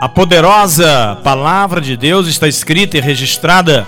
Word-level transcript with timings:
A 0.00 0.08
poderosa 0.08 1.18
palavra 1.24 1.80
de 1.80 1.96
Deus 1.96 2.28
está 2.28 2.46
escrita 2.46 2.96
e 2.96 3.00
registrada 3.00 3.84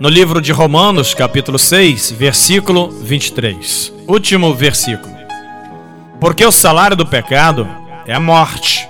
no 0.00 0.08
livro 0.08 0.40
de 0.40 0.50
Romanos, 0.50 1.14
capítulo 1.14 1.58
6, 1.58 2.10
versículo 2.12 2.88
23. 2.90 3.92
Último 4.08 4.52
versículo. 4.52 5.14
Porque 6.18 6.44
o 6.44 6.50
salário 6.50 6.96
do 6.96 7.06
pecado 7.06 7.68
é 8.04 8.12
a 8.12 8.18
morte, 8.18 8.88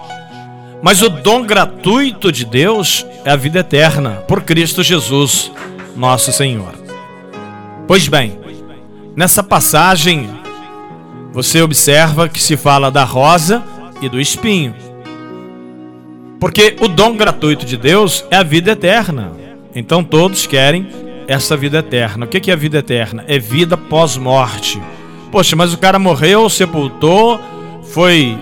mas 0.82 1.02
o 1.02 1.10
dom 1.10 1.42
gratuito 1.42 2.32
de 2.32 2.46
Deus 2.46 3.04
é 3.26 3.30
a 3.32 3.36
vida 3.36 3.58
eterna, 3.58 4.22
por 4.26 4.42
Cristo 4.42 4.82
Jesus, 4.82 5.52
nosso 5.94 6.32
Senhor. 6.32 6.74
Pois 7.86 8.08
bem, 8.08 8.38
nessa 9.14 9.42
passagem 9.42 10.30
você 11.30 11.60
observa 11.60 12.28
que 12.28 12.40
se 12.40 12.56
fala 12.56 12.90
da 12.90 13.04
rosa 13.04 13.62
e 14.00 14.08
do 14.08 14.20
espinho. 14.20 14.74
Porque 16.38 16.76
o 16.80 16.88
dom 16.88 17.16
gratuito 17.16 17.66
de 17.66 17.76
Deus 17.76 18.24
é 18.30 18.36
a 18.36 18.42
vida 18.42 18.72
eterna. 18.72 19.32
Então 19.74 20.02
todos 20.02 20.46
querem 20.46 20.88
essa 21.28 21.56
vida 21.56 21.78
eterna. 21.78 22.24
O 22.24 22.28
que 22.28 22.50
é 22.50 22.54
a 22.54 22.56
vida 22.56 22.78
eterna? 22.78 23.24
É 23.28 23.38
vida 23.38 23.76
pós-morte. 23.76 24.80
Poxa, 25.30 25.54
mas 25.54 25.72
o 25.72 25.78
cara 25.78 25.98
morreu, 25.98 26.48
sepultou, 26.48 27.38
foi 27.82 28.36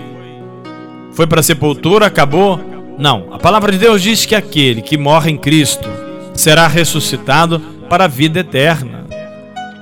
foi 1.13 1.27
para 1.27 1.41
a 1.41 1.43
sepultura, 1.43 2.05
acabou? 2.05 2.59
Não. 2.97 3.27
A 3.33 3.37
palavra 3.37 3.71
de 3.71 3.77
Deus 3.77 4.01
diz 4.01 4.25
que 4.25 4.33
aquele 4.33 4.81
que 4.81 4.97
morre 4.97 5.29
em 5.29 5.37
Cristo 5.37 5.89
será 6.33 6.67
ressuscitado 6.67 7.59
para 7.89 8.05
a 8.05 8.07
vida 8.07 8.39
eterna. 8.39 9.05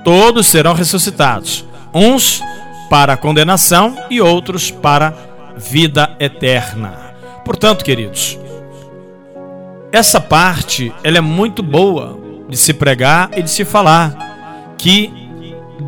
Todos 0.04 0.48
serão 0.48 0.74
ressuscitados. 0.74 1.64
Uns 1.94 2.42
para 2.90 3.12
a 3.12 3.16
condenação 3.16 3.96
e 4.10 4.20
outros 4.20 4.70
para 4.70 5.27
vida 5.58 6.16
eterna. 6.20 7.14
Portanto, 7.44 7.84
queridos, 7.84 8.38
essa 9.92 10.20
parte 10.20 10.92
ela 11.02 11.18
é 11.18 11.20
muito 11.20 11.62
boa 11.62 12.18
de 12.48 12.56
se 12.56 12.72
pregar 12.72 13.30
e 13.36 13.42
de 13.42 13.50
se 13.50 13.64
falar 13.64 14.74
que 14.78 15.12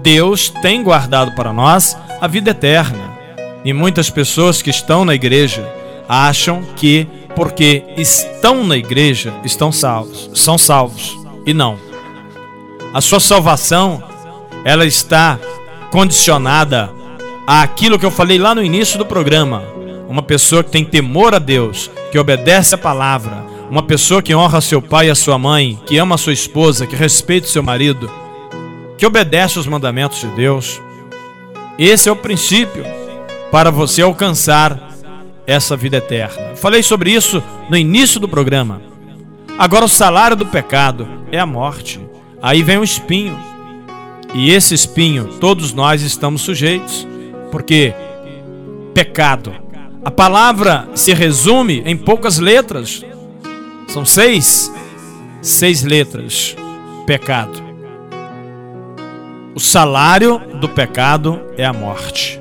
Deus 0.02 0.48
tem 0.48 0.82
guardado 0.82 1.34
para 1.34 1.52
nós 1.52 1.96
a 2.20 2.26
vida 2.26 2.50
eterna. 2.50 3.10
E 3.64 3.72
muitas 3.72 4.10
pessoas 4.10 4.60
que 4.60 4.70
estão 4.70 5.04
na 5.04 5.14
igreja 5.14 5.66
acham 6.08 6.62
que 6.76 7.06
porque 7.36 7.84
estão 7.96 8.64
na 8.64 8.76
igreja 8.76 9.32
estão 9.44 9.70
salvos, 9.70 10.30
são 10.34 10.58
salvos 10.58 11.16
e 11.46 11.54
não. 11.54 11.78
A 12.92 13.00
sua 13.00 13.20
salvação 13.20 14.02
ela 14.64 14.84
está 14.84 15.38
condicionada 15.91 16.91
àquilo 17.46 17.98
que 17.98 18.06
eu 18.06 18.10
falei 18.10 18.38
lá 18.38 18.55
no 18.55 18.62
início 18.62 18.98
do 18.98 19.06
programa. 19.06 19.62
Uma 20.08 20.22
pessoa 20.22 20.64
que 20.64 20.70
tem 20.70 20.84
temor 20.84 21.34
a 21.34 21.38
Deus, 21.38 21.91
que 22.10 22.19
obedece 22.19 22.74
a 22.74 22.78
palavra, 22.78 23.44
uma 23.70 23.82
pessoa 23.82 24.20
que 24.20 24.34
honra 24.34 24.60
seu 24.60 24.82
pai 24.82 25.06
e 25.06 25.10
a 25.10 25.14
sua 25.14 25.38
mãe, 25.38 25.78
que 25.86 25.97
ama 25.98 26.16
a 26.16 26.19
sua 26.19 26.32
esposa, 26.32 26.86
que 26.86 26.97
respeita 26.97 27.47
seu 27.47 27.62
marido, 27.62 28.10
que 28.98 29.06
obedece 29.06 29.58
os 29.58 29.66
mandamentos 29.66 30.20
de 30.20 30.27
Deus. 30.28 30.80
Esse 31.78 32.08
é 32.08 32.12
o 32.12 32.16
princípio 32.16 32.84
para 33.52 33.70
você 33.70 34.02
alcançar 34.02 34.91
essa 35.47 35.77
vida 35.77 35.97
eterna. 35.98 36.56
Falei 36.56 36.82
sobre 36.82 37.12
isso 37.12 37.42
no 37.69 37.77
início 37.77 38.20
do 38.20 38.28
programa. 38.28 38.82
Agora, 39.58 39.84
o 39.84 39.88
salário 39.88 40.36
do 40.36 40.47
pecado 40.47 41.06
é 41.30 41.38
a 41.38 41.47
morte. 41.47 42.00
Aí 42.42 42.62
vem 42.62 42.78
o 42.78 42.84
espinho. 42.84 43.38
E 44.32 44.50
esse 44.50 44.75
espinho, 44.75 45.25
todos 45.41 45.72
nós 45.72 46.02
estamos 46.02 46.42
sujeitos, 46.42 47.06
porque 47.50 47.94
pecado. 48.94 49.52
A 50.04 50.10
palavra 50.10 50.88
se 50.94 51.12
resume 51.12 51.82
em 51.84 51.96
poucas 51.96 52.38
letras. 52.38 53.04
São 53.88 54.04
seis, 54.04 54.72
seis 55.42 55.82
letras. 55.82 56.56
Pecado. 57.06 57.70
O 59.54 59.60
salário 59.60 60.41
do 60.60 60.69
pecado 60.69 61.41
é 61.56 61.64
a 61.64 61.72
morte. 61.72 62.41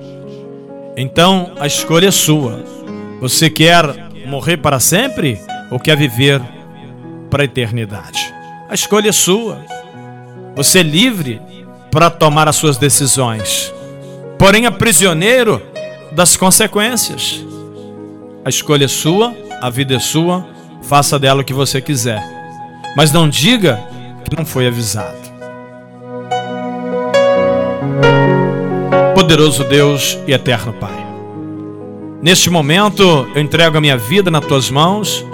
Então 0.95 1.53
a 1.59 1.65
escolha 1.65 2.07
é 2.07 2.11
sua. 2.11 2.63
Você 3.19 3.49
quer 3.49 3.83
morrer 4.25 4.57
para 4.57 4.79
sempre 4.79 5.39
ou 5.71 5.79
quer 5.79 5.97
viver 5.97 6.41
para 7.29 7.43
a 7.43 7.45
eternidade? 7.45 8.33
A 8.69 8.73
escolha 8.73 9.09
é 9.09 9.13
sua. 9.13 9.59
Você 10.55 10.79
é 10.79 10.83
livre 10.83 11.41
para 11.91 12.09
tomar 12.09 12.47
as 12.47 12.55
suas 12.55 12.77
decisões. 12.77 13.73
Porém, 14.39 14.65
é 14.65 14.71
prisioneiro 14.71 15.61
das 16.13 16.37
consequências. 16.37 17.45
A 18.45 18.47
escolha 18.47 18.85
é 18.85 18.87
sua, 18.87 19.35
a 19.61 19.69
vida 19.69 19.95
é 19.95 19.99
sua, 19.99 20.47
faça 20.81 21.19
dela 21.19 21.41
o 21.41 21.43
que 21.43 21.53
você 21.53 21.81
quiser. 21.81 22.23
Mas 22.95 23.11
não 23.11 23.27
diga 23.27 23.83
que 24.23 24.37
não 24.37 24.45
foi 24.45 24.65
avisado. 24.65 25.17
Poderoso 29.13 29.65
Deus 29.65 30.17
e 30.25 30.31
eterno 30.31 30.71
Pai. 30.71 31.05
Neste 32.21 32.49
momento, 32.49 33.27
eu 33.35 33.41
entrego 33.41 33.77
a 33.77 33.81
minha 33.81 33.97
vida 33.97 34.31
nas 34.31 34.45
tuas 34.45 34.69
mãos, 34.69 35.25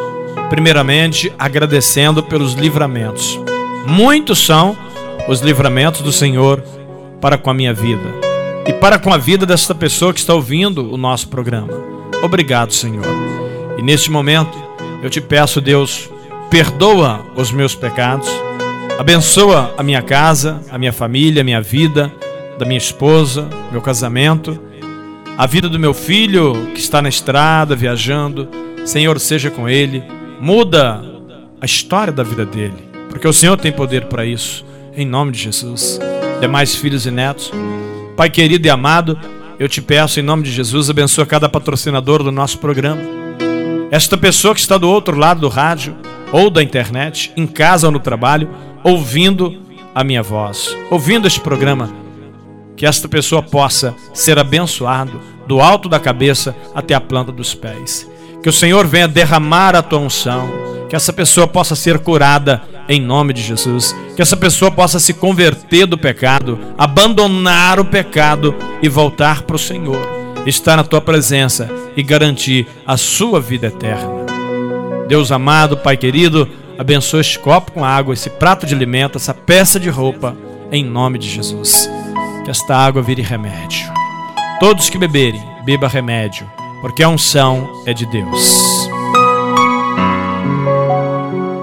primeiramente 0.50 1.32
agradecendo 1.38 2.24
pelos 2.24 2.54
livramentos. 2.54 3.40
Muitos 3.86 4.44
são 4.44 4.76
os 5.28 5.42
livramentos 5.42 6.02
do 6.02 6.12
Senhor 6.12 6.64
para 7.22 7.38
com 7.38 7.52
a 7.52 7.54
minha 7.54 7.74
vida 7.74 8.25
e 8.68 8.74
para 8.74 8.98
com 8.98 9.14
a 9.14 9.18
vida 9.18 9.46
desta 9.46 9.76
pessoa 9.76 10.14
que 10.14 10.20
está 10.20 10.34
ouvindo 10.34 10.92
o 10.92 10.98
nosso 10.98 11.28
programa. 11.28 11.74
Obrigado, 12.24 12.74
Senhor. 12.74 13.06
E 13.78 13.82
neste 13.82 14.10
momento, 14.10 14.58
eu 15.04 15.10
te 15.10 15.22
peço, 15.22 15.62
Deus, 15.62 16.10
perdoa 16.50 17.26
os 17.36 17.52
meus 17.52 17.76
pecados, 17.76 18.28
abençoa 18.98 19.74
a 19.78 19.84
minha 19.84 20.02
casa, 20.02 20.62
a 20.72 20.78
minha 20.78 20.94
família, 20.94 21.42
a 21.42 21.46
minha 21.46 21.62
vida, 21.62 22.12
da 22.58 22.66
minha 22.66 22.78
esposa, 22.78 23.48
meu 23.72 23.82
casamento, 23.82 24.60
a 25.38 25.46
vida 25.46 25.68
do 25.68 25.78
meu 25.78 25.94
filho 25.94 26.72
que 26.74 26.80
está 26.80 27.02
na 27.02 27.10
estrada, 27.10 27.76
viajando. 27.76 28.48
Senhor, 28.86 29.20
seja 29.20 29.52
com 29.52 29.68
ele, 29.68 30.04
muda 30.40 31.04
a 31.60 31.66
história 31.66 32.14
da 32.14 32.24
vida 32.24 32.46
dele, 32.46 32.90
porque 33.10 33.28
o 33.28 33.34
Senhor 33.34 33.58
tem 33.58 33.72
poder 33.72 34.06
para 34.06 34.26
isso 34.26 34.66
em 34.96 35.06
nome 35.06 35.32
de 35.32 35.40
Jesus. 35.40 36.00
Demais 36.40 36.76
filhos 36.76 37.06
e 37.06 37.12
netos, 37.12 37.52
Pai 38.16 38.30
querido 38.30 38.66
e 38.66 38.70
amado, 38.70 39.20
eu 39.60 39.68
te 39.68 39.82
peço 39.82 40.22
em 40.22 40.24
nome 40.24 40.44
de 40.44 40.52
Jesus, 40.52 40.90
abençoa 40.90 41.26
cada 41.26 41.50
patrocinador 41.50 42.24
do 42.24 42.32
nosso 42.32 42.60
programa. 42.60 43.02
Esta 43.92 44.18
pessoa 44.18 44.54
que 44.54 44.62
está 44.62 44.78
do 44.78 44.90
outro 44.90 45.18
lado 45.18 45.42
do 45.42 45.50
rádio 45.50 45.94
ou 46.32 46.50
da 46.50 46.64
internet, 46.64 47.34
em 47.36 47.46
casa 47.46 47.88
ou 47.88 47.92
no 47.92 48.00
trabalho, 48.00 48.50
ouvindo 48.86 49.62
a 49.94 50.02
minha 50.02 50.24
voz, 50.24 50.74
ouvindo 50.90 51.28
este 51.28 51.42
programa, 51.42 51.94
que 52.78 52.86
esta 52.86 53.10
pessoa 53.10 53.44
possa 53.44 53.94
ser 54.14 54.40
abençoado 54.40 55.20
do 55.46 55.60
alto 55.60 55.90
da 55.90 56.00
cabeça 56.00 56.56
até 56.74 56.94
a 56.94 57.02
planta 57.02 57.34
dos 57.34 57.54
pés. 57.54 58.10
Que 58.42 58.48
o 58.48 58.54
Senhor 58.54 58.88
venha 58.88 59.10
derramar 59.10 59.76
a 59.76 59.82
tua 59.82 60.00
unção, 60.00 60.50
que 60.90 60.96
essa 60.96 61.12
pessoa 61.12 61.48
possa 61.48 61.76
ser 61.76 62.00
curada 62.00 62.62
em 62.88 63.02
nome 63.02 63.34
de 63.34 63.42
Jesus. 63.42 63.96
Que 64.16 64.22
essa 64.22 64.38
pessoa 64.38 64.72
possa 64.72 65.00
se 65.00 65.14
converter 65.14 65.86
do 65.86 65.98
pecado, 65.98 66.60
abandonar 66.78 67.80
o 67.80 67.86
pecado 67.86 68.56
e 68.82 68.90
voltar 68.90 69.44
para 69.44 69.56
o 69.56 69.60
Senhor, 69.60 70.08
estar 70.46 70.78
na 70.78 70.84
tua 70.84 71.02
presença 71.02 71.70
e 71.96 72.04
garantir 72.04 72.68
a 72.86 72.98
sua 72.98 73.40
vida 73.40 73.68
eterna. 73.68 74.26
Deus 75.08 75.32
amado, 75.32 75.78
Pai 75.78 75.98
querido, 75.98 76.50
abençoe 76.78 77.22
este 77.22 77.40
copo 77.40 77.72
com 77.72 77.86
água, 77.86 78.14
esse 78.14 78.30
prato 78.30 78.66
de 78.66 78.74
alimento, 78.74 79.18
essa 79.18 79.34
peça 79.34 79.80
de 79.80 79.90
roupa, 79.90 80.36
em 80.72 80.84
nome 80.84 81.20
de 81.20 81.30
Jesus. 81.30 81.90
Que 82.44 82.52
esta 82.52 82.76
água 82.76 83.02
vire 83.02 83.22
remédio. 83.22 83.92
Todos 84.60 84.90
que 84.90 84.98
beberem, 84.98 85.44
beba 85.66 85.88
remédio, 85.88 86.50
porque 86.82 87.04
a 87.04 87.10
unção 87.10 87.84
é 87.86 87.94
de 87.94 88.06
Deus. 88.06 88.90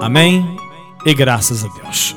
Amém 0.01 0.62
e 1.05 1.13
graças 1.13 1.63
a 1.63 1.67
Deus. 1.67 2.11